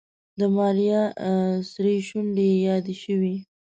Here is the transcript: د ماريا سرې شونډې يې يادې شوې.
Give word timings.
د 0.39 0.41
ماريا 0.55 1.01
سرې 1.71 1.95
شونډې 2.07 2.45
يې 2.51 2.57
يادې 2.67 2.95
شوې. 3.03 3.35